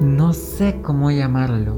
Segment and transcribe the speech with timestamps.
[0.00, 1.76] no sé cómo llamarlo,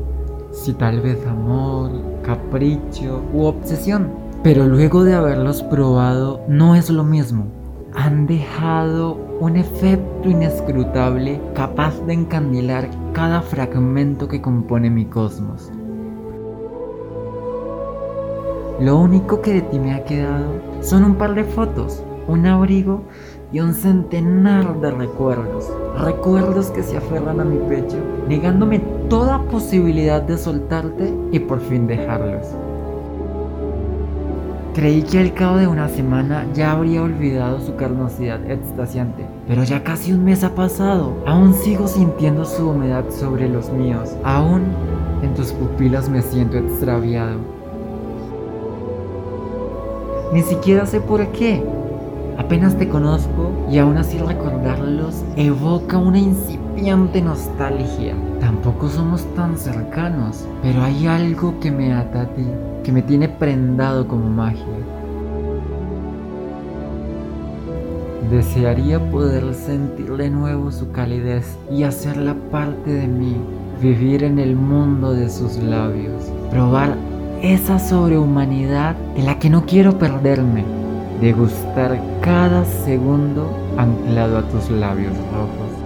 [0.52, 1.90] si tal vez amor,
[2.22, 7.48] capricho u obsesión pero luego de haberlos probado no es lo mismo.
[7.96, 15.72] Han dejado un efecto inescrutable capaz de encandilar cada fragmento que compone mi cosmos.
[18.78, 23.02] Lo único que de ti me ha quedado son un par de fotos, un abrigo
[23.50, 25.72] y un centenar de recuerdos.
[25.98, 27.96] Recuerdos que se aferran a mi pecho,
[28.28, 28.78] negándome
[29.08, 32.46] toda posibilidad de soltarte y por fin dejarlos.
[34.76, 39.82] Creí que al cabo de una semana ya habría olvidado su carnosidad extasiante, pero ya
[39.82, 41.14] casi un mes ha pasado.
[41.24, 44.14] Aún sigo sintiendo su humedad sobre los míos.
[44.22, 44.64] Aún
[45.22, 47.38] en tus pupilas me siento extraviado.
[50.34, 51.64] Ni siquiera sé por qué,
[52.38, 58.14] Apenas te conozco y aún así recordarlos evoca una incipiente nostalgia.
[58.40, 62.44] Tampoco somos tan cercanos, pero hay algo que me ata a ti,
[62.84, 64.64] que me tiene prendado como magia.
[68.30, 73.36] Desearía poder sentir de nuevo su calidez y hacerla parte de mí,
[73.80, 76.96] vivir en el mundo de sus labios, probar
[77.40, 80.85] esa sobrehumanidad de la que no quiero perderme
[81.20, 85.85] degustar cada segundo anclado a tus labios rojos.